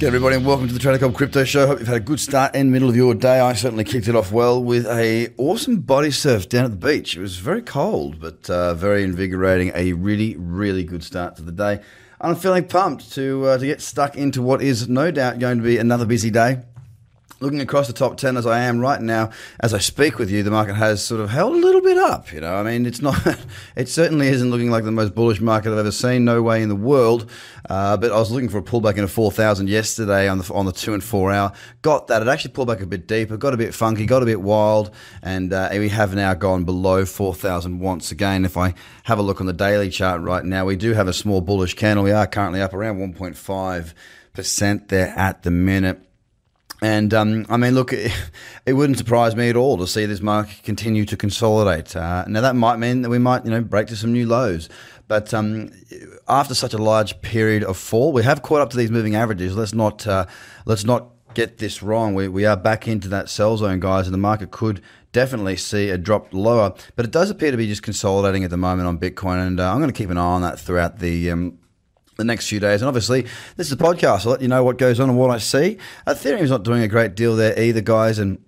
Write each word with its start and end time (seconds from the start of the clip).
Good 0.00 0.08
everybody, 0.08 0.34
and 0.34 0.44
welcome 0.44 0.66
to 0.66 0.74
the 0.74 0.80
Trader 0.80 1.08
Crypto 1.12 1.44
Show. 1.44 1.68
Hope 1.68 1.78
you've 1.78 1.86
had 1.86 1.98
a 1.98 2.00
good 2.00 2.18
start 2.18 2.56
and 2.56 2.72
middle 2.72 2.88
of 2.88 2.96
your 2.96 3.14
day. 3.14 3.38
I 3.38 3.52
certainly 3.52 3.84
kicked 3.84 4.08
it 4.08 4.16
off 4.16 4.32
well 4.32 4.62
with 4.62 4.86
a 4.86 5.32
awesome 5.38 5.82
body 5.82 6.10
surf 6.10 6.48
down 6.48 6.64
at 6.64 6.72
the 6.72 6.76
beach. 6.76 7.16
It 7.16 7.20
was 7.20 7.36
very 7.36 7.62
cold, 7.62 8.18
but 8.18 8.50
uh, 8.50 8.74
very 8.74 9.04
invigorating. 9.04 9.70
A 9.72 9.92
really, 9.92 10.34
really 10.36 10.82
good 10.82 11.04
start 11.04 11.36
to 11.36 11.42
the 11.42 11.52
day. 11.52 11.80
I'm 12.20 12.34
feeling 12.34 12.66
pumped 12.66 13.12
to 13.12 13.46
uh, 13.46 13.58
to 13.58 13.64
get 13.64 13.80
stuck 13.80 14.16
into 14.16 14.42
what 14.42 14.62
is 14.62 14.88
no 14.88 15.12
doubt 15.12 15.38
going 15.38 15.58
to 15.58 15.64
be 15.64 15.78
another 15.78 16.06
busy 16.06 16.30
day 16.30 16.62
looking 17.40 17.60
across 17.60 17.86
the 17.86 17.92
top 17.92 18.16
10 18.16 18.36
as 18.36 18.46
I 18.46 18.60
am 18.60 18.78
right 18.78 19.00
now, 19.00 19.30
as 19.60 19.74
I 19.74 19.78
speak 19.78 20.18
with 20.18 20.30
you, 20.30 20.42
the 20.42 20.50
market 20.50 20.74
has 20.74 21.04
sort 21.04 21.20
of 21.20 21.30
held 21.30 21.54
a 21.54 21.58
little 21.58 21.80
bit 21.80 21.98
up. 21.98 22.32
You 22.32 22.40
know, 22.40 22.54
I 22.54 22.62
mean, 22.62 22.86
it's 22.86 23.02
not, 23.02 23.16
it 23.76 23.88
certainly 23.88 24.28
isn't 24.28 24.50
looking 24.50 24.70
like 24.70 24.84
the 24.84 24.92
most 24.92 25.14
bullish 25.14 25.40
market 25.40 25.72
I've 25.72 25.78
ever 25.78 25.90
seen. 25.90 26.24
No 26.24 26.42
way 26.42 26.62
in 26.62 26.68
the 26.68 26.76
world. 26.76 27.30
Uh, 27.68 27.96
but 27.96 28.12
I 28.12 28.18
was 28.18 28.30
looking 28.30 28.48
for 28.48 28.58
a 28.58 28.62
pullback 28.62 28.96
into 28.96 29.08
4,000 29.08 29.68
yesterday 29.68 30.28
on 30.28 30.38
the, 30.38 30.52
on 30.52 30.66
the 30.66 30.72
two 30.72 30.94
and 30.94 31.02
four 31.02 31.32
hour. 31.32 31.52
Got 31.82 32.08
that. 32.08 32.22
It 32.22 32.28
actually 32.28 32.52
pulled 32.52 32.68
back 32.68 32.80
a 32.80 32.86
bit 32.86 33.06
deeper, 33.06 33.36
got 33.36 33.54
a 33.54 33.56
bit 33.56 33.74
funky, 33.74 34.06
got 34.06 34.22
a 34.22 34.26
bit 34.26 34.40
wild. 34.40 34.90
And 35.22 35.52
uh, 35.52 35.70
we 35.72 35.88
have 35.88 36.14
now 36.14 36.34
gone 36.34 36.64
below 36.64 37.04
4,000 37.04 37.80
once 37.80 38.10
again. 38.10 38.44
If 38.44 38.56
I 38.56 38.74
have 39.04 39.18
a 39.18 39.22
look 39.22 39.40
on 39.40 39.46
the 39.46 39.52
daily 39.52 39.90
chart 39.90 40.20
right 40.20 40.44
now, 40.44 40.64
we 40.64 40.76
do 40.76 40.92
have 40.92 41.08
a 41.08 41.12
small 41.12 41.40
bullish 41.40 41.74
candle. 41.74 42.04
We 42.04 42.12
are 42.12 42.26
currently 42.26 42.60
up 42.60 42.74
around 42.74 42.98
1.5% 42.98 44.88
there 44.88 45.08
at 45.16 45.42
the 45.42 45.50
minute. 45.50 46.00
And 46.82 47.14
um, 47.14 47.46
I 47.48 47.56
mean, 47.56 47.74
look, 47.74 47.92
it, 48.66 48.72
wouldn't 48.72 48.98
surprise 48.98 49.34
me 49.36 49.48
at 49.48 49.56
all 49.56 49.78
to 49.78 49.86
see 49.86 50.06
this 50.06 50.20
market 50.20 50.62
continue 50.62 51.04
to 51.06 51.16
consolidate. 51.16 51.94
Uh, 51.96 52.24
now, 52.26 52.40
that 52.40 52.56
might 52.56 52.76
mean 52.76 53.02
that 53.02 53.10
we 53.10 53.18
might, 53.18 53.44
you 53.44 53.50
know, 53.50 53.62
break 53.62 53.86
to 53.88 53.96
some 53.96 54.12
new 54.12 54.26
lows. 54.26 54.68
But 55.06 55.34
um, 55.34 55.70
after 56.28 56.54
such 56.54 56.72
a 56.74 56.78
large 56.78 57.20
period 57.20 57.62
of 57.62 57.76
fall, 57.76 58.12
we 58.12 58.22
have 58.22 58.42
caught 58.42 58.60
up 58.60 58.70
to 58.70 58.76
these 58.76 58.90
moving 58.90 59.14
averages. 59.14 59.56
Let's 59.56 59.74
not 59.74 60.06
uh, 60.06 60.26
let's 60.64 60.84
not 60.84 61.10
get 61.34 61.58
this 61.58 61.82
wrong. 61.82 62.14
We, 62.14 62.28
we 62.28 62.46
are 62.46 62.56
back 62.56 62.88
into 62.88 63.08
that 63.08 63.28
sell 63.28 63.56
zone, 63.56 63.80
guys, 63.80 64.06
and 64.06 64.14
the 64.14 64.18
market 64.18 64.50
could 64.50 64.80
definitely 65.12 65.56
see 65.56 65.90
a 65.90 65.98
drop 65.98 66.32
lower. 66.32 66.74
But 66.96 67.04
it 67.04 67.10
does 67.10 67.30
appear 67.30 67.50
to 67.50 67.56
be 67.56 67.66
just 67.66 67.82
consolidating 67.82 68.44
at 68.44 68.50
the 68.50 68.56
moment 68.56 68.88
on 68.88 68.98
Bitcoin, 68.98 69.46
and 69.46 69.60
uh, 69.60 69.70
I'm 69.70 69.78
going 69.78 69.92
to 69.92 69.96
keep 69.96 70.10
an 70.10 70.18
eye 70.18 70.22
on 70.22 70.42
that 70.42 70.58
throughout 70.58 71.00
the 71.00 71.30
um, 71.30 71.58
the 72.16 72.24
next 72.24 72.48
few 72.48 72.60
days. 72.60 72.80
And 72.80 72.88
obviously, 72.88 73.26
this 73.56 73.66
is 73.66 73.72
a 73.72 73.76
podcast. 73.76 74.26
I'll 74.26 74.32
let 74.32 74.42
you 74.42 74.48
know 74.48 74.64
what 74.64 74.78
goes 74.78 75.00
on 75.00 75.08
and 75.08 75.18
what 75.18 75.30
I 75.30 75.38
see. 75.38 75.78
Ethereum's 76.06 76.50
not 76.50 76.62
doing 76.62 76.82
a 76.82 76.88
great 76.88 77.14
deal 77.14 77.36
there 77.36 77.58
either, 77.58 77.80
guys. 77.80 78.18
And 78.18 78.42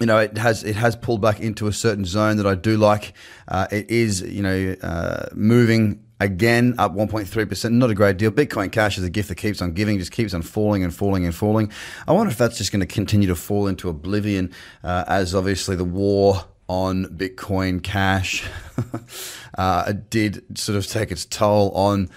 you 0.00 0.06
know, 0.06 0.18
it 0.18 0.38
has 0.38 0.64
it 0.64 0.76
has 0.76 0.96
pulled 0.96 1.20
back 1.20 1.40
into 1.40 1.66
a 1.66 1.72
certain 1.72 2.04
zone 2.04 2.36
that 2.38 2.46
I 2.46 2.54
do 2.54 2.76
like. 2.76 3.12
Uh, 3.46 3.66
it 3.70 3.90
is, 3.90 4.22
you 4.22 4.42
know, 4.42 4.74
uh, 4.82 5.26
moving 5.34 6.02
again 6.20 6.74
up 6.78 6.94
1.3%. 6.94 7.72
Not 7.72 7.90
a 7.90 7.94
great 7.94 8.16
deal. 8.16 8.30
Bitcoin 8.30 8.70
Cash 8.70 8.98
is 8.98 9.04
a 9.04 9.10
gift 9.10 9.28
that 9.28 9.36
keeps 9.36 9.60
on 9.60 9.72
giving, 9.72 9.98
just 9.98 10.12
keeps 10.12 10.34
on 10.34 10.42
falling 10.42 10.84
and 10.84 10.94
falling 10.94 11.24
and 11.24 11.34
falling. 11.34 11.72
I 12.06 12.12
wonder 12.12 12.30
if 12.30 12.38
that's 12.38 12.58
just 12.58 12.72
going 12.72 12.80
to 12.80 12.86
continue 12.86 13.28
to 13.28 13.34
fall 13.34 13.66
into 13.66 13.88
oblivion 13.88 14.52
uh, 14.84 15.04
as 15.06 15.34
obviously 15.34 15.76
the 15.76 15.84
war 15.84 16.44
on 16.68 17.06
Bitcoin 17.06 17.82
Cash 17.82 18.48
uh, 19.58 19.92
did 20.08 20.56
sort 20.56 20.76
of 20.76 20.86
take 20.86 21.10
its 21.10 21.24
toll 21.24 21.72
on 21.72 22.08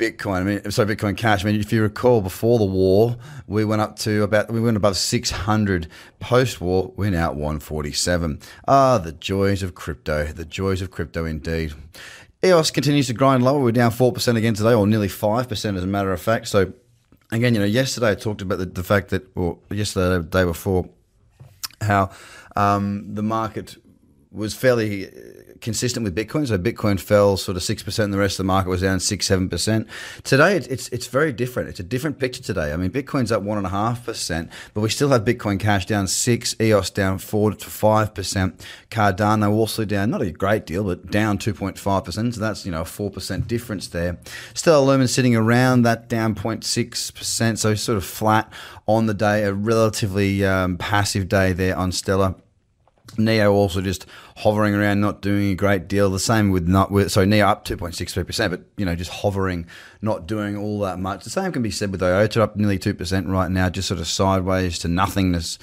Bitcoin. 0.00 0.40
I 0.40 0.42
mean, 0.44 0.70
sorry, 0.70 0.96
Bitcoin 0.96 1.14
Cash. 1.14 1.44
I 1.44 1.50
mean, 1.50 1.60
if 1.60 1.72
you 1.74 1.82
recall, 1.82 2.22
before 2.22 2.58
the 2.58 2.64
war, 2.64 3.16
we 3.46 3.66
went 3.66 3.82
up 3.82 3.98
to 4.00 4.22
about 4.22 4.50
we 4.50 4.58
went 4.58 4.78
above 4.78 4.96
600. 4.96 5.88
Post 6.20 6.60
war, 6.60 6.94
we're 6.96 7.10
now 7.10 7.26
at 7.30 7.36
147. 7.36 8.40
Ah, 8.66 8.96
the 8.96 9.12
joys 9.12 9.62
of 9.62 9.74
crypto. 9.74 10.24
The 10.24 10.46
joys 10.46 10.80
of 10.80 10.90
crypto, 10.90 11.26
indeed. 11.26 11.74
EOS 12.42 12.70
continues 12.70 13.08
to 13.08 13.12
grind 13.12 13.44
lower. 13.44 13.60
We're 13.60 13.72
down 13.72 13.90
four 13.90 14.12
percent 14.12 14.38
again 14.38 14.54
today, 14.54 14.72
or 14.72 14.86
nearly 14.86 15.08
five 15.08 15.50
percent, 15.50 15.76
as 15.76 15.84
a 15.84 15.86
matter 15.86 16.12
of 16.12 16.20
fact. 16.22 16.48
So, 16.48 16.72
again, 17.30 17.52
you 17.52 17.60
know, 17.60 17.66
yesterday 17.66 18.12
I 18.12 18.14
talked 18.14 18.40
about 18.40 18.58
the, 18.58 18.64
the 18.64 18.82
fact 18.82 19.10
that, 19.10 19.26
or 19.36 19.58
yesterday, 19.70 20.16
the 20.16 20.24
day 20.24 20.44
before, 20.44 20.88
how 21.82 22.10
um, 22.56 23.14
the 23.14 23.22
market 23.22 23.76
was 24.32 24.54
fairly 24.54 25.10
consistent 25.60 26.04
with 26.04 26.14
Bitcoin. 26.14 26.46
So 26.46 26.56
Bitcoin 26.56 27.00
fell 27.00 27.36
sort 27.36 27.56
of 27.56 27.62
six 27.62 27.82
percent, 27.82 28.04
and 28.04 28.14
the 28.14 28.18
rest 28.18 28.34
of 28.34 28.38
the 28.38 28.44
market 28.44 28.70
was 28.70 28.82
down 28.82 29.00
six, 29.00 29.26
seven 29.26 29.48
percent. 29.48 29.88
Today, 30.22 30.56
it's 30.56 30.88
it's 30.88 31.06
very 31.06 31.32
different. 31.32 31.68
It's 31.68 31.80
a 31.80 31.84
different 31.84 32.18
picture 32.18 32.42
today. 32.42 32.72
I 32.72 32.76
mean, 32.76 32.90
Bitcoin's 32.90 33.32
up 33.32 33.42
one 33.42 33.58
and 33.58 33.66
a 33.66 33.70
half 33.70 34.04
percent, 34.04 34.50
but 34.72 34.82
we 34.82 34.88
still 34.88 35.08
have 35.08 35.24
Bitcoin 35.24 35.58
Cash 35.58 35.86
down 35.86 36.06
six, 36.06 36.54
EOS 36.60 36.90
down 36.90 37.18
four 37.18 37.52
to 37.52 37.70
five 37.70 38.14
percent, 38.14 38.64
Cardano 38.90 39.50
also 39.50 39.84
down 39.84 40.10
not 40.10 40.22
a 40.22 40.30
great 40.30 40.66
deal, 40.66 40.84
but 40.84 41.10
down 41.10 41.38
two 41.38 41.54
point 41.54 41.78
five 41.78 42.04
percent. 42.04 42.34
So 42.34 42.40
that's 42.40 42.64
you 42.64 42.72
know 42.72 42.82
a 42.82 42.86
four 42.86 43.10
percent 43.10 43.48
difference 43.48 43.88
there. 43.88 44.18
Stellar 44.54 44.84
Lumen 44.84 45.08
sitting 45.08 45.34
around 45.34 45.82
that 45.82 46.08
down 46.08 46.34
0.6 46.34 47.14
percent, 47.14 47.58
so 47.58 47.74
sort 47.74 47.96
of 47.96 48.04
flat 48.04 48.52
on 48.86 49.06
the 49.06 49.14
day. 49.14 49.44
A 49.44 49.52
relatively 49.52 50.44
um, 50.44 50.76
passive 50.76 51.28
day 51.28 51.52
there 51.52 51.76
on 51.76 51.92
Stellar. 51.92 52.34
Neo 53.18 53.52
also 53.52 53.80
just 53.80 54.06
hovering 54.38 54.74
around, 54.74 55.00
not 55.00 55.20
doing 55.20 55.50
a 55.50 55.54
great 55.54 55.88
deal. 55.88 56.10
The 56.10 56.18
same 56.18 56.50
with 56.50 56.68
not 56.68 56.90
with 56.90 57.10
so 57.10 57.24
Neo 57.24 57.46
up 57.46 57.64
two 57.64 57.76
point 57.76 57.94
six 57.94 58.14
three 58.14 58.24
percent, 58.24 58.50
but 58.50 58.62
you 58.76 58.84
know 58.84 58.94
just 58.94 59.10
hovering, 59.10 59.66
not 60.00 60.26
doing 60.26 60.56
all 60.56 60.80
that 60.80 60.98
much. 60.98 61.24
The 61.24 61.30
same 61.30 61.52
can 61.52 61.62
be 61.62 61.70
said 61.70 61.92
with 61.92 62.02
IOTA 62.02 62.42
up 62.42 62.56
nearly 62.56 62.78
two 62.78 62.94
percent 62.94 63.26
right 63.28 63.50
now, 63.50 63.68
just 63.68 63.88
sort 63.88 64.00
of 64.00 64.06
sideways 64.06 64.78
to 64.80 64.88
nothingness. 64.88 65.58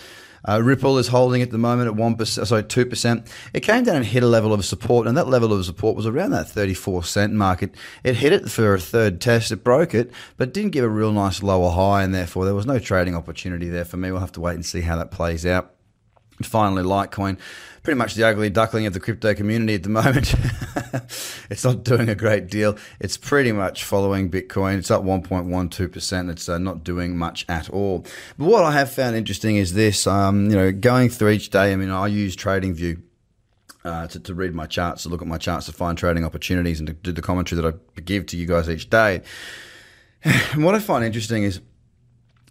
Uh, 0.47 0.61
Ripple 0.61 0.97
is 0.97 1.09
holding 1.09 1.41
at 1.41 1.51
the 1.51 1.57
moment 1.57 1.87
at 1.87 1.95
one 1.95 2.15
percent, 2.15 2.47
sorry 2.47 2.63
two 2.63 2.85
percent. 2.85 3.27
It 3.53 3.61
came 3.61 3.83
down 3.83 3.97
and 3.97 4.05
hit 4.05 4.23
a 4.23 4.27
level 4.27 4.53
of 4.53 4.63
support, 4.63 5.07
and 5.07 5.17
that 5.17 5.27
level 5.27 5.51
of 5.51 5.65
support 5.65 5.95
was 5.95 6.05
around 6.05 6.31
that 6.31 6.49
thirty-four 6.49 7.03
cent 7.03 7.33
mark. 7.33 7.63
It, 7.63 7.75
it 8.03 8.15
hit 8.15 8.31
it 8.31 8.49
for 8.49 8.73
a 8.73 8.79
third 8.79 9.19
test, 9.19 9.51
it 9.51 9.63
broke 9.63 9.93
it, 9.93 10.11
but 10.37 10.53
didn't 10.53 10.71
give 10.71 10.85
a 10.85 10.89
real 10.89 11.11
nice 11.11 11.43
lower 11.43 11.71
high, 11.71 12.03
and 12.03 12.13
therefore 12.13 12.45
there 12.45 12.55
was 12.55 12.65
no 12.65 12.79
trading 12.79 13.15
opportunity 13.15 13.67
there 13.67 13.83
for 13.85 13.97
me. 13.97 14.11
We'll 14.11 14.21
have 14.21 14.31
to 14.33 14.41
wait 14.41 14.55
and 14.55 14.65
see 14.65 14.81
how 14.81 14.95
that 14.97 15.11
plays 15.11 15.45
out. 15.45 15.73
Finally, 16.43 16.83
Litecoin, 16.83 17.37
pretty 17.81 17.97
much 17.97 18.13
the 18.13 18.23
ugly 18.23 18.49
duckling 18.49 18.85
of 18.85 18.93
the 18.93 18.99
crypto 18.99 19.33
community 19.33 19.75
at 19.75 19.83
the 19.83 19.89
moment. 19.89 20.35
it's 21.49 21.63
not 21.63 21.83
doing 21.83 22.09
a 22.09 22.15
great 22.15 22.47
deal. 22.47 22.77
It's 22.99 23.17
pretty 23.17 23.51
much 23.51 23.83
following 23.83 24.29
Bitcoin. 24.29 24.77
It's 24.77 24.91
up 24.91 25.03
1.12%. 25.03 26.29
It's 26.29 26.49
uh, 26.49 26.57
not 26.57 26.83
doing 26.83 27.17
much 27.17 27.45
at 27.49 27.69
all. 27.69 28.05
But 28.37 28.45
what 28.45 28.63
I 28.63 28.73
have 28.73 28.91
found 28.91 29.15
interesting 29.15 29.55
is 29.55 29.73
this, 29.73 30.05
um, 30.05 30.49
you 30.49 30.55
know, 30.55 30.71
going 30.71 31.09
through 31.09 31.29
each 31.29 31.49
day, 31.49 31.73
I 31.73 31.75
mean, 31.75 31.89
I 31.89 32.07
use 32.07 32.35
TradingView. 32.35 33.03
Uh, 33.85 34.05
to, 34.05 34.19
to 34.19 34.33
read 34.33 34.53
my 34.53 34.65
charts, 34.65 35.03
to 35.03 35.09
look 35.09 35.21
at 35.21 35.27
my 35.29 35.37
charts, 35.37 35.67
to 35.67 35.71
find 35.71 35.97
trading 35.97 36.25
opportunities, 36.25 36.79
and 36.79 36.87
to 36.87 36.93
do 36.93 37.13
the 37.13 37.21
commentary 37.21 37.61
that 37.61 37.73
I 37.73 38.01
give 38.01 38.25
to 38.25 38.35
you 38.35 38.45
guys 38.45 38.69
each 38.69 38.89
day. 38.89 39.21
And 40.25 40.63
what 40.65 40.75
I 40.75 40.79
find 40.79 41.05
interesting 41.05 41.43
is 41.43 41.61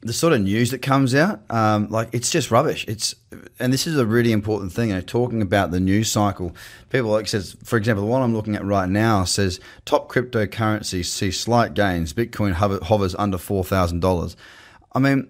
the 0.03 0.13
sort 0.13 0.33
of 0.33 0.41
news 0.41 0.71
that 0.71 0.83
comes 0.83 1.15
out, 1.15 1.41
um, 1.51 1.89
like 1.89 2.09
it's 2.13 2.31
just 2.31 2.51
rubbish. 2.51 2.85
It's 2.87 3.15
and 3.59 3.73
this 3.73 3.87
is 3.87 3.99
a 3.99 4.07
really 4.07 4.33
important 4.33 4.73
thing. 4.73 4.91
You 4.91 4.97
know, 4.97 5.01
talking 5.01 5.43
about 5.43 5.71
the 5.71 5.81
news 5.81 6.11
cycle, 6.11 6.55
people 6.91 7.11
like 7.11 7.27
says, 7.29 7.57
for 7.65 7.77
example, 7.77 8.05
the 8.05 8.11
one 8.11 8.23
I'm 8.23 8.35
looking 8.35 8.57
at 8.57 8.65
right 8.65 8.89
now 8.89 9.25
says 9.25 9.59
top 9.85 10.11
cryptocurrencies 10.11 11.07
see 11.07 11.31
slight 11.31 11.75
gains. 11.75 12.13
Bitcoin 12.13 12.53
hover, 12.53 12.79
hovers 12.83 13.15
under 13.17 13.39
four 13.39 13.65
thousand 13.65 14.01
dollars. 14.01 14.37
I 14.93 14.99
mean, 14.99 15.29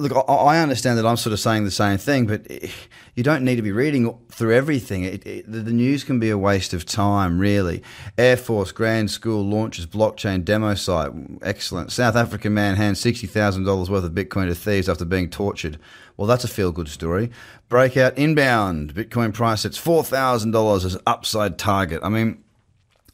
look, 0.00 0.24
I 0.28 0.58
understand 0.58 0.98
that 0.98 1.06
I'm 1.06 1.16
sort 1.16 1.32
of 1.32 1.40
saying 1.40 1.64
the 1.64 1.70
same 1.70 1.98
thing, 1.98 2.26
but 2.26 2.46
eh, 2.48 2.68
you 3.16 3.24
don't 3.24 3.44
need 3.44 3.56
to 3.56 3.62
be 3.62 3.72
reading 3.72 4.16
through 4.30 4.54
everything. 4.54 5.02
It, 5.02 5.26
it, 5.26 5.44
the 5.50 5.72
news 5.72 6.04
can 6.04 6.20
be 6.20 6.30
a 6.30 6.38
waste 6.38 6.72
of 6.72 6.86
time, 6.86 7.38
really. 7.38 7.82
Air 8.16 8.36
Force 8.36 8.70
Grand 8.70 9.10
School 9.10 9.44
launches 9.44 9.86
blockchain 9.86 10.44
demo 10.44 10.74
site. 10.74 11.10
Excellent. 11.42 11.90
South 11.90 12.14
African 12.14 12.54
man 12.54 12.76
hands 12.76 13.00
$60,000 13.00 13.88
worth 13.88 14.04
of 14.04 14.12
Bitcoin 14.12 14.46
to 14.48 14.54
thieves 14.54 14.88
after 14.88 15.04
being 15.04 15.28
tortured. 15.28 15.78
Well, 16.16 16.28
that's 16.28 16.44
a 16.44 16.48
feel 16.48 16.70
good 16.70 16.88
story. 16.88 17.30
Breakout 17.68 18.16
inbound. 18.16 18.94
Bitcoin 18.94 19.34
price 19.34 19.62
sets 19.62 19.80
$4,000 19.80 20.84
as 20.84 20.96
upside 21.06 21.58
target. 21.58 22.00
I 22.04 22.08
mean, 22.08 22.42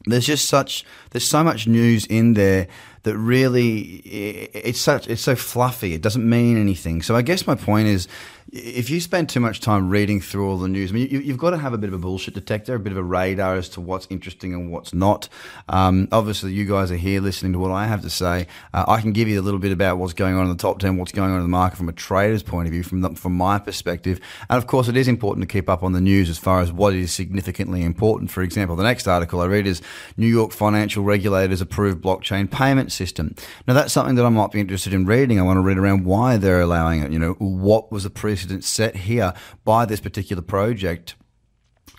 there's 0.07 0.27
just 0.27 0.49
such 0.49 0.85
there's 1.15 1.29
so 1.29 1.45
much 1.45 1.69
news 1.69 2.07
in 2.07 2.35
there 2.35 2.67
that 3.05 3.17
really 3.17 3.81
it's 4.03 4.81
such 4.81 5.07
it's 5.07 5.23
so 5.23 5.37
fluffy. 5.37 5.95
It 5.95 6.03
doesn't 6.03 6.29
mean 6.29 6.57
anything. 6.57 7.03
So 7.03 7.15
I 7.15 7.23
guess 7.23 7.47
my 7.47 7.55
point 7.55 7.87
is, 7.87 8.09
if 8.51 8.89
you 8.89 9.01
spend 9.01 9.29
too 9.29 9.41
much 9.41 9.61
time 9.61 9.91
reading 9.91 10.21
through 10.21 10.49
all 10.49 10.59
the 10.59 10.69
news, 10.69 10.91
I 10.91 10.95
mean, 10.95 11.09
you, 11.11 11.21
have 11.23 11.39
got 11.39 11.51
to 11.51 11.59
have 11.59 11.73
a 11.73 11.79
bit 11.79 11.89
of 11.89 11.95
a 11.95 11.99
bullshit 11.99 12.35
detector, 12.35 12.75
a 12.75 12.79
bit 12.79 12.93
of 12.93 12.99
a 12.99 13.03
radar 13.03 13.57
as 13.57 13.69
to 13.71 13.81
what's 13.81 14.07
interesting 14.11 14.55
and 14.55 14.71
what's 14.71 14.95
not. 14.95 15.29
Um, 15.69 16.09
obviously, 16.13 16.53
you 16.53 16.65
guys 16.65 16.91
are 16.91 16.97
here 16.97 17.21
listening 17.21 17.53
to 17.53 17.59
what 17.59 17.71
I 17.71 17.87
have 17.87 18.03
to 18.03 18.11
say. 18.11 18.47
Uh, 18.73 18.85
I 18.89 19.01
can 19.01 19.13
give 19.13 19.29
you 19.29 19.41
a 19.41 19.43
little 19.43 19.61
bit 19.61 19.73
about 19.73 19.99
what's 19.99 20.15
going 20.15 20.37
on 20.37 20.45
in 20.45 20.51
the 20.51 20.57
top 20.57 20.79
ten, 20.79 20.97
what's 20.97 21.13
going 21.13 21.31
on 21.31 21.37
in 21.37 21.43
the 21.43 21.49
market 21.49 21.77
from 21.77 21.89
a 21.89 21.93
trader's 21.93 22.43
point 22.43 22.67
of 22.67 22.73
view, 22.73 22.83
from 22.83 23.03
the, 23.03 23.11
from 23.11 23.37
my 23.37 23.59
perspective, 23.59 24.21
and 24.49 24.59
of 24.59 24.67
course, 24.67 24.89
it 24.89 24.97
is 24.97 25.09
important 25.09 25.47
to 25.49 25.53
keep 25.53 25.69
up 25.69 25.83
on 25.83 25.93
the 25.93 26.01
news 26.01 26.31
as 26.31 26.39
far 26.39 26.61
as 26.61 26.73
what 26.73 26.95
is 26.95 27.13
significantly 27.13 27.83
important. 27.83 28.31
For 28.31 28.43
example, 28.43 28.77
the 28.77 28.83
next 28.83 29.07
article 29.07 29.41
I 29.41 29.47
read 29.47 29.67
is 29.67 29.83
New 30.17 30.27
York 30.27 30.53
financial 30.53 31.04
regulators 31.05 31.61
approve 31.61 31.99
blockchain 31.99 32.51
payment 32.51 32.93
system. 32.93 33.35
Now, 33.67 33.75
that's 33.75 33.93
something 33.93 34.15
that 34.17 34.25
I 34.25 34.31
might 34.31 34.51
be 34.51 34.61
interested 34.61 34.93
in 34.93 35.07
reading. 35.07 35.39
I 35.39 35.43
want 35.43 35.59
to 35.59 35.63
read 35.63 35.79
around 35.79 36.05
why 36.05 36.37
they're 36.37 36.61
allowing 36.61 37.03
it. 37.03 37.13
You 37.13 37.19
know, 37.19 37.35
what 37.35 37.93
was 37.93 38.05
the 38.05 38.11
precedent 38.11 38.65
set 38.65 38.97
here 38.97 39.35
by 39.65 39.85
this 39.85 40.01
particular 40.01 40.43
project? 40.43 41.15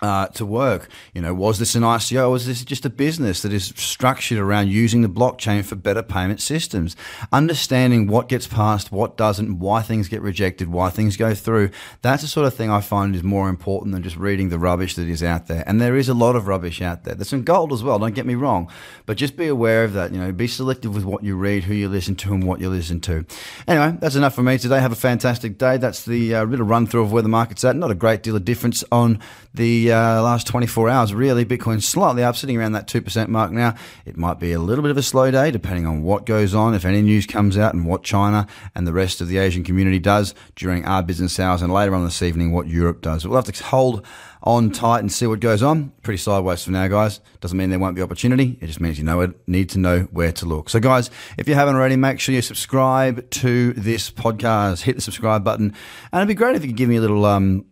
Uh, 0.02 0.26
to 0.28 0.44
work. 0.44 0.88
You 1.14 1.22
know, 1.22 1.34
was 1.34 1.58
this 1.58 1.74
an 1.74 1.82
ICO 1.82 2.28
or 2.28 2.30
was 2.30 2.46
this 2.46 2.64
just 2.64 2.84
a 2.84 2.90
business 2.90 3.42
that 3.42 3.52
is 3.52 3.72
structured 3.76 4.38
around 4.38 4.68
using 4.68 5.02
the 5.02 5.08
blockchain 5.08 5.64
for 5.64 5.76
better 5.76 6.02
payment 6.02 6.40
systems? 6.40 6.96
Understanding 7.32 8.06
what 8.06 8.28
gets 8.28 8.46
passed, 8.46 8.92
what 8.92 9.16
doesn't, 9.16 9.58
why 9.58 9.82
things 9.82 10.08
get 10.08 10.20
rejected, 10.22 10.68
why 10.68 10.90
things 10.90 11.16
go 11.16 11.34
through. 11.34 11.70
That's 12.02 12.22
the 12.22 12.28
sort 12.28 12.46
of 12.46 12.54
thing 12.54 12.70
I 12.70 12.80
find 12.80 13.14
is 13.14 13.22
more 13.22 13.48
important 13.48 13.92
than 13.92 14.02
just 14.02 14.16
reading 14.16 14.48
the 14.48 14.58
rubbish 14.58 14.94
that 14.96 15.08
is 15.08 15.22
out 15.22 15.46
there. 15.46 15.64
And 15.66 15.80
there 15.80 15.96
is 15.96 16.08
a 16.08 16.14
lot 16.14 16.36
of 16.36 16.46
rubbish 16.46 16.82
out 16.82 17.04
there. 17.04 17.14
There's 17.14 17.28
some 17.28 17.42
gold 17.42 17.72
as 17.72 17.82
well, 17.82 17.98
don't 17.98 18.14
get 18.14 18.26
me 18.26 18.34
wrong. 18.34 18.70
But 19.06 19.16
just 19.16 19.36
be 19.36 19.46
aware 19.46 19.84
of 19.84 19.92
that. 19.94 20.12
You 20.12 20.20
know, 20.20 20.32
be 20.32 20.46
selective 20.46 20.94
with 20.94 21.04
what 21.04 21.22
you 21.22 21.36
read, 21.36 21.64
who 21.64 21.74
you 21.74 21.88
listen 21.88 22.16
to, 22.16 22.34
and 22.34 22.44
what 22.44 22.60
you 22.60 22.68
listen 22.68 23.00
to. 23.02 23.24
Anyway, 23.66 23.96
that's 24.00 24.16
enough 24.16 24.34
for 24.34 24.42
me 24.42 24.58
today. 24.58 24.80
Have 24.80 24.92
a 24.92 24.96
fantastic 24.96 25.58
day. 25.58 25.76
That's 25.76 26.04
the 26.04 26.34
uh, 26.34 26.44
little 26.44 26.66
run 26.66 26.86
through 26.86 27.02
of 27.02 27.12
where 27.12 27.22
the 27.22 27.28
market's 27.28 27.64
at. 27.64 27.76
Not 27.76 27.90
a 27.90 27.94
great 27.94 28.22
deal 28.22 28.36
of 28.36 28.44
difference 28.44 28.84
on 28.92 29.20
the 29.54 29.85
uh, 29.92 30.22
last 30.22 30.46
24 30.46 30.88
hours, 30.88 31.14
really. 31.14 31.44
Bitcoin 31.44 31.82
slightly 31.82 32.22
up, 32.22 32.36
sitting 32.36 32.56
around 32.56 32.72
that 32.72 32.86
2% 32.86 33.28
mark 33.28 33.52
now. 33.52 33.74
It 34.04 34.16
might 34.16 34.38
be 34.38 34.52
a 34.52 34.58
little 34.58 34.82
bit 34.82 34.90
of 34.90 34.96
a 34.96 35.02
slow 35.02 35.30
day, 35.30 35.50
depending 35.50 35.86
on 35.86 36.02
what 36.02 36.26
goes 36.26 36.54
on, 36.54 36.74
if 36.74 36.84
any 36.84 37.02
news 37.02 37.26
comes 37.26 37.56
out, 37.56 37.74
and 37.74 37.86
what 37.86 38.02
China 38.02 38.46
and 38.74 38.86
the 38.86 38.92
rest 38.92 39.20
of 39.20 39.28
the 39.28 39.38
Asian 39.38 39.64
community 39.64 39.98
does 39.98 40.34
during 40.54 40.84
our 40.84 41.02
business 41.02 41.38
hours, 41.40 41.62
and 41.62 41.72
later 41.72 41.94
on 41.94 42.04
this 42.04 42.22
evening, 42.22 42.52
what 42.52 42.66
Europe 42.66 43.02
does. 43.02 43.26
We'll 43.26 43.36
have 43.36 43.52
to 43.52 43.64
hold 43.64 44.06
on 44.42 44.70
tight 44.70 45.00
and 45.00 45.12
see 45.12 45.26
what 45.26 45.40
goes 45.40 45.62
on. 45.62 45.90
Pretty 46.02 46.18
sideways 46.18 46.64
for 46.64 46.70
now, 46.70 46.86
guys. 46.86 47.20
Doesn't 47.40 47.58
mean 47.58 47.70
there 47.70 47.78
won't 47.78 47.96
be 47.96 48.02
opportunity. 48.02 48.58
It 48.60 48.66
just 48.66 48.80
means 48.80 48.96
you 48.96 49.04
know 49.04 49.20
it, 49.20 49.48
need 49.48 49.68
to 49.70 49.78
know 49.78 50.02
where 50.12 50.32
to 50.32 50.46
look. 50.46 50.70
So, 50.70 50.78
guys, 50.78 51.10
if 51.36 51.48
you 51.48 51.54
haven't 51.54 51.74
already, 51.74 51.96
make 51.96 52.20
sure 52.20 52.34
you 52.34 52.42
subscribe 52.42 53.28
to 53.30 53.72
this 53.72 54.10
podcast. 54.10 54.82
Hit 54.82 54.94
the 54.94 55.02
subscribe 55.02 55.42
button, 55.42 55.74
and 56.12 56.20
it'd 56.20 56.28
be 56.28 56.34
great 56.34 56.54
if 56.54 56.62
you 56.62 56.68
could 56.68 56.76
give 56.76 56.88
me 56.88 56.96
a 56.96 57.00
little 57.00 57.24
um, 57.24 57.64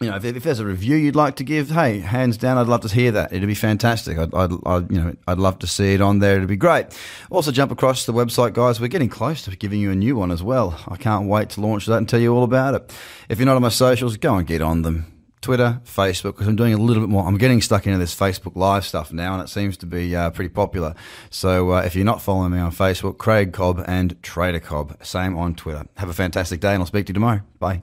you 0.00 0.10
know, 0.10 0.16
if, 0.16 0.24
if, 0.24 0.42
there's 0.42 0.60
a 0.60 0.66
review 0.66 0.96
you'd 0.96 1.16
like 1.16 1.36
to 1.36 1.44
give, 1.44 1.70
hey, 1.70 2.00
hands 2.00 2.36
down, 2.36 2.58
I'd 2.58 2.66
love 2.66 2.82
to 2.82 2.88
hear 2.88 3.12
that. 3.12 3.32
It'd 3.32 3.46
be 3.48 3.54
fantastic. 3.54 4.18
I'd, 4.18 4.34
I'd, 4.34 4.52
I'd, 4.66 4.90
you 4.90 5.00
know, 5.00 5.16
I'd 5.26 5.38
love 5.38 5.58
to 5.60 5.66
see 5.66 5.94
it 5.94 6.00
on 6.00 6.18
there. 6.18 6.36
It'd 6.36 6.48
be 6.48 6.56
great. 6.56 6.86
Also, 7.30 7.50
jump 7.50 7.72
across 7.72 8.04
the 8.04 8.12
website, 8.12 8.52
guys. 8.52 8.80
We're 8.80 8.88
getting 8.88 9.08
close 9.08 9.42
to 9.42 9.56
giving 9.56 9.80
you 9.80 9.90
a 9.90 9.94
new 9.94 10.16
one 10.16 10.30
as 10.30 10.42
well. 10.42 10.78
I 10.86 10.96
can't 10.96 11.28
wait 11.28 11.50
to 11.50 11.60
launch 11.60 11.86
that 11.86 11.96
and 11.96 12.08
tell 12.08 12.20
you 12.20 12.34
all 12.34 12.44
about 12.44 12.74
it. 12.74 12.94
If 13.28 13.38
you're 13.38 13.46
not 13.46 13.56
on 13.56 13.62
my 13.62 13.70
socials, 13.70 14.16
go 14.18 14.34
and 14.34 14.46
get 14.46 14.60
on 14.60 14.82
them. 14.82 15.12
Twitter, 15.40 15.80
Facebook, 15.84 16.32
because 16.32 16.48
I'm 16.48 16.56
doing 16.56 16.74
a 16.74 16.78
little 16.78 17.02
bit 17.02 17.08
more. 17.08 17.24
I'm 17.24 17.38
getting 17.38 17.62
stuck 17.62 17.86
into 17.86 17.98
this 17.98 18.14
Facebook 18.14 18.56
Live 18.56 18.84
stuff 18.84 19.12
now, 19.12 19.34
and 19.34 19.42
it 19.42 19.48
seems 19.48 19.76
to 19.76 19.86
be 19.86 20.16
uh, 20.16 20.30
pretty 20.30 20.48
popular. 20.48 20.94
So 21.30 21.70
uh, 21.70 21.82
if 21.82 21.94
you're 21.94 22.04
not 22.04 22.20
following 22.20 22.52
me 22.52 22.58
on 22.58 22.72
Facebook, 22.72 23.18
Craig 23.18 23.52
Cobb 23.52 23.84
and 23.86 24.20
Trader 24.24 24.60
Cobb, 24.60 24.96
same 25.04 25.36
on 25.38 25.54
Twitter. 25.54 25.86
Have 25.98 26.08
a 26.08 26.14
fantastic 26.14 26.60
day, 26.60 26.72
and 26.72 26.82
I'll 26.82 26.86
speak 26.86 27.06
to 27.06 27.10
you 27.10 27.14
tomorrow. 27.14 27.42
Bye. 27.60 27.82